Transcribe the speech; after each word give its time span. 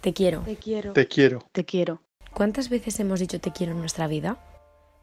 Te 0.00 0.12
quiero. 0.12 0.42
Te 0.42 0.56
quiero. 0.56 0.92
Te 0.92 1.08
quiero. 1.08 1.44
Te 1.50 1.64
quiero. 1.64 2.02
¿Cuántas 2.32 2.68
veces 2.68 3.00
hemos 3.00 3.18
dicho 3.18 3.40
te 3.40 3.50
quiero 3.50 3.72
en 3.72 3.80
nuestra 3.80 4.06
vida? 4.06 4.38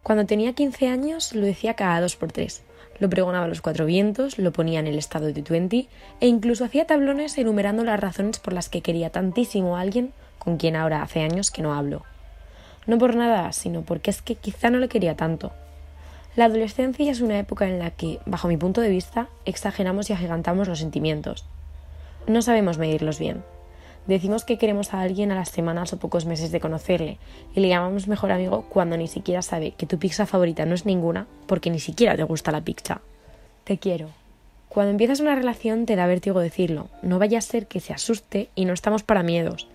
Cuando 0.04 0.26
tenía 0.26 0.54
15 0.54 0.88
años 0.88 1.34
lo 1.34 1.46
decía 1.46 1.74
cada 1.74 2.00
dos 2.00 2.16
por 2.16 2.32
tres. 2.32 2.64
Lo 3.00 3.10
pregonaba 3.10 3.46
a 3.46 3.48
los 3.50 3.62
cuatro 3.62 3.86
vientos, 3.86 4.38
lo 4.38 4.54
ponía 4.54 4.80
en 4.80 4.88
el 4.88 4.98
estado 4.98 5.26
de 5.26 5.42
Twenty 5.42 5.90
e 6.22 6.28
incluso 6.28 6.64
hacía 6.64 6.88
tablones 6.88 7.38
enumerando 7.38 7.84
las 7.84 8.00
razones 8.00 8.40
por 8.40 8.54
las 8.54 8.70
que 8.70 8.82
quería 8.82 9.10
tantísimo 9.10 9.76
a 9.76 9.82
alguien 9.82 10.14
con 10.40 10.56
quien 10.56 10.78
ahora 10.78 11.02
hace 11.02 11.22
años 11.22 11.52
que 11.52 11.62
no 11.62 11.74
hablo. 11.74 12.04
No 12.88 12.98
por 12.98 13.16
nada, 13.16 13.52
sino 13.52 13.82
porque 13.82 14.12
es 14.12 14.22
que 14.22 14.36
quizá 14.36 14.70
no 14.70 14.78
le 14.78 14.88
quería 14.88 15.18
tanto. 15.18 15.52
La 16.38 16.46
adolescencia 16.46 17.12
es 17.12 17.20
una 17.20 17.40
época 17.40 17.68
en 17.68 17.80
la 17.80 17.92
que, 17.92 18.20
bajo 18.26 18.48
mi 18.48 18.56
punto 18.56 18.80
de 18.80 18.90
vista, 18.90 19.28
exageramos 19.46 20.10
y 20.10 20.14
agigantamos 20.14 20.68
los 20.70 20.80
sentimientos. 20.80 21.46
No 22.28 22.42
sabemos 22.42 22.78
medirlos 22.78 23.20
bien. 23.20 23.44
Decimos 24.08 24.46
que 24.46 24.60
queremos 24.60 24.94
a 24.94 25.02
alguien 25.02 25.32
a 25.32 25.36
las 25.36 25.50
semanas 25.50 25.92
o 25.92 25.98
pocos 25.98 26.26
meses 26.26 26.52
de 26.52 26.60
conocerle 26.60 27.18
y 27.56 27.60
le 27.60 27.70
llamamos 27.70 28.08
mejor 28.08 28.32
amigo 28.32 28.66
cuando 28.70 28.98
ni 28.98 29.08
siquiera 29.08 29.42
sabe 29.42 29.72
que 29.72 29.88
tu 29.88 29.98
pizza 29.98 30.28
favorita 30.28 30.66
no 30.66 30.76
es 30.76 30.86
ninguna 30.86 31.26
porque 31.48 31.72
ni 31.72 31.80
siquiera 31.80 32.16
te 32.16 32.24
gusta 32.24 32.52
la 32.52 32.62
pizza. 32.62 33.02
Te 33.64 33.80
quiero. 33.80 34.10
Cuando 34.70 34.92
empiezas 34.92 35.22
una 35.22 35.34
relación 35.34 35.88
te 35.88 35.96
da 35.96 36.06
vértigo 36.06 36.40
decirlo, 36.40 36.90
no 37.02 37.18
vaya 37.18 37.40
a 37.40 37.42
ser 37.42 37.66
que 37.66 37.80
se 37.80 37.94
asuste 37.94 38.50
y 38.54 38.66
no 38.66 38.74
estamos 38.74 39.02
para 39.02 39.24
miedos. 39.24 39.68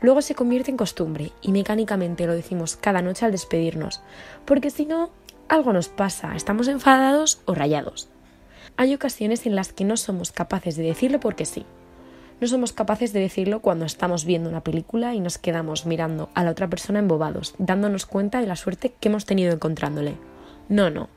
Luego 0.00 0.22
se 0.22 0.34
convierte 0.34 0.70
en 0.70 0.76
costumbre 0.76 1.30
y 1.40 1.52
mecánicamente 1.52 2.26
lo 2.26 2.34
decimos 2.34 2.76
cada 2.76 3.02
noche 3.02 3.26
al 3.26 3.32
despedirnos, 3.32 4.00
porque 4.44 4.70
si 4.70 4.86
no, 4.86 5.10
algo 5.48 5.72
nos 5.72 5.88
pasa, 5.88 6.34
estamos 6.34 6.66
enfadados 6.66 7.40
o 7.44 7.54
rayados. 7.54 8.08
Hay 8.76 8.94
ocasiones 8.94 9.46
en 9.46 9.54
las 9.54 9.72
que 9.72 9.84
no 9.84 9.96
somos 9.96 10.32
capaces 10.32 10.76
de 10.76 10.84
decirlo 10.84 11.20
porque 11.20 11.44
sí, 11.44 11.64
no 12.40 12.46
somos 12.46 12.72
capaces 12.72 13.12
de 13.12 13.20
decirlo 13.20 13.60
cuando 13.60 13.84
estamos 13.84 14.24
viendo 14.24 14.48
una 14.48 14.62
película 14.62 15.14
y 15.14 15.20
nos 15.20 15.38
quedamos 15.38 15.86
mirando 15.86 16.30
a 16.34 16.44
la 16.44 16.52
otra 16.52 16.68
persona 16.68 17.00
embobados, 17.00 17.54
dándonos 17.58 18.06
cuenta 18.06 18.40
de 18.40 18.46
la 18.46 18.54
suerte 18.54 18.92
que 19.00 19.08
hemos 19.08 19.26
tenido 19.26 19.52
encontrándole. 19.52 20.14
No, 20.68 20.88
no, 20.88 21.08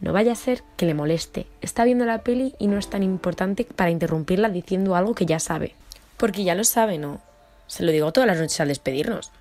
no 0.00 0.12
vaya 0.12 0.32
a 0.32 0.36
ser 0.36 0.62
que 0.76 0.86
le 0.86 0.94
moleste. 0.94 1.46
Está 1.60 1.84
viendo 1.84 2.04
la 2.04 2.22
peli 2.22 2.54
y 2.60 2.68
no 2.68 2.78
es 2.78 2.88
tan 2.88 3.02
importante 3.02 3.64
para 3.64 3.90
interrumpirla 3.90 4.50
diciendo 4.50 4.94
algo 4.94 5.14
que 5.14 5.26
ya 5.26 5.40
sabe. 5.40 5.74
Porque 6.16 6.44
ya 6.44 6.54
lo 6.54 6.62
sabe, 6.62 6.98
¿no? 6.98 7.20
Se 7.66 7.82
lo 7.82 7.90
digo 7.90 8.12
todas 8.12 8.28
las 8.28 8.38
noches 8.38 8.60
al 8.60 8.68
despedirnos. 8.68 9.32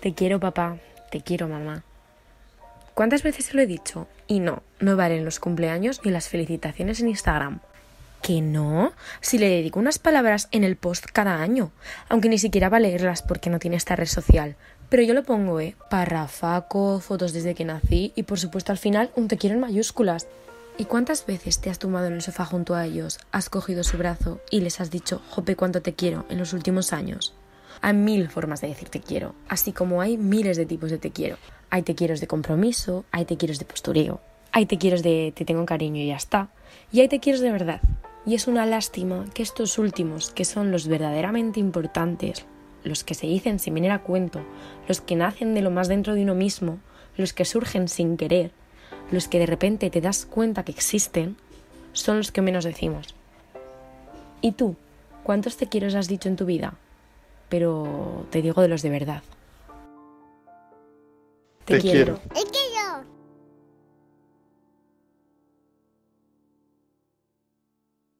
Te 0.00 0.12
quiero, 0.12 0.40
papá. 0.40 0.76
Te 1.10 1.22
quiero, 1.22 1.48
mamá. 1.48 1.84
¿Cuántas 2.92 3.22
veces 3.22 3.46
se 3.46 3.54
lo 3.54 3.62
he 3.62 3.66
dicho? 3.66 4.08
Y 4.26 4.40
no, 4.40 4.62
no 4.80 4.96
valen 4.96 5.24
los 5.24 5.40
cumpleaños 5.40 6.00
ni 6.04 6.10
las 6.10 6.28
felicitaciones 6.28 7.00
en 7.00 7.08
Instagram 7.08 7.60
que 8.26 8.40
no, 8.40 8.92
si 9.20 9.38
le 9.38 9.48
dedico 9.48 9.78
unas 9.78 10.00
palabras 10.00 10.48
en 10.50 10.64
el 10.64 10.74
post 10.74 11.04
cada 11.12 11.40
año, 11.40 11.70
aunque 12.08 12.28
ni 12.28 12.38
siquiera 12.38 12.68
va 12.68 12.78
a 12.78 12.80
leerlas 12.80 13.22
porque 13.22 13.50
no 13.50 13.60
tiene 13.60 13.76
esta 13.76 13.94
red 13.94 14.08
social. 14.08 14.56
Pero 14.88 15.04
yo 15.04 15.14
lo 15.14 15.22
pongo, 15.22 15.60
¿eh? 15.60 15.76
Parrafaco, 15.90 16.98
fotos 16.98 17.32
desde 17.32 17.54
que 17.54 17.64
nací 17.64 18.12
y 18.16 18.24
por 18.24 18.40
supuesto 18.40 18.72
al 18.72 18.78
final 18.78 19.12
un 19.14 19.28
te 19.28 19.36
quiero 19.36 19.54
en 19.54 19.60
mayúsculas. 19.60 20.26
¿Y 20.76 20.86
cuántas 20.86 21.24
veces 21.24 21.60
te 21.60 21.70
has 21.70 21.78
tumbado 21.78 22.08
en 22.08 22.14
el 22.14 22.20
sofá 22.20 22.44
junto 22.44 22.74
a 22.74 22.84
ellos, 22.84 23.20
has 23.30 23.48
cogido 23.48 23.84
su 23.84 23.96
brazo 23.96 24.40
y 24.50 24.60
les 24.60 24.80
has 24.80 24.90
dicho, 24.90 25.22
jope, 25.30 25.54
cuánto 25.54 25.80
te 25.80 25.94
quiero 25.94 26.26
en 26.28 26.38
los 26.38 26.52
últimos 26.52 26.92
años? 26.92 27.32
Hay 27.80 27.94
mil 27.94 28.28
formas 28.28 28.60
de 28.60 28.66
decir 28.66 28.88
te 28.88 29.00
quiero, 29.00 29.36
así 29.48 29.72
como 29.72 30.00
hay 30.00 30.16
miles 30.16 30.56
de 30.56 30.66
tipos 30.66 30.90
de 30.90 30.98
te 30.98 31.12
quiero. 31.12 31.36
Hay 31.70 31.82
te 31.82 31.94
quiero 31.94 32.16
de 32.16 32.26
compromiso, 32.26 33.04
hay 33.12 33.24
te 33.24 33.36
quiero 33.36 33.54
de 33.54 33.64
postureo, 33.64 34.20
hay 34.50 34.66
te 34.66 34.78
quiero 34.78 35.00
de 35.00 35.32
te 35.32 35.44
tengo 35.44 35.64
cariño 35.64 36.02
y 36.02 36.08
ya 36.08 36.16
está, 36.16 36.48
y 36.92 37.00
hay 37.00 37.08
te 37.08 37.20
quiero 37.20 37.40
de 37.40 37.52
verdad, 37.52 37.80
y 38.26 38.34
es 38.34 38.48
una 38.48 38.66
lástima 38.66 39.24
que 39.32 39.42
estos 39.42 39.78
últimos, 39.78 40.30
que 40.30 40.44
son 40.44 40.72
los 40.72 40.88
verdaderamente 40.88 41.60
importantes, 41.60 42.44
los 42.82 43.04
que 43.04 43.14
se 43.14 43.26
dicen 43.26 43.60
sin 43.60 43.74
venir 43.74 43.92
a 43.92 44.02
cuento, 44.02 44.40
los 44.88 45.00
que 45.00 45.14
nacen 45.14 45.54
de 45.54 45.62
lo 45.62 45.70
más 45.70 45.86
dentro 45.86 46.14
de 46.14 46.22
uno 46.22 46.34
mismo, 46.34 46.78
los 47.16 47.32
que 47.32 47.44
surgen 47.44 47.88
sin 47.88 48.16
querer, 48.16 48.50
los 49.12 49.28
que 49.28 49.38
de 49.38 49.46
repente 49.46 49.90
te 49.90 50.00
das 50.00 50.26
cuenta 50.26 50.64
que 50.64 50.72
existen, 50.72 51.36
son 51.92 52.18
los 52.18 52.32
que 52.32 52.42
menos 52.42 52.64
decimos. 52.64 53.14
¿Y 54.40 54.52
tú? 54.52 54.76
¿Cuántos 55.22 55.56
te 55.56 55.68
quiero 55.68 55.86
has 55.96 56.08
dicho 56.08 56.28
en 56.28 56.36
tu 56.36 56.44
vida? 56.44 56.74
Pero 57.48 58.26
te 58.30 58.42
digo 58.42 58.60
de 58.60 58.68
los 58.68 58.82
de 58.82 58.90
verdad. 58.90 59.22
Te, 61.64 61.80
quiero. 61.80 62.20
Te 62.32 62.44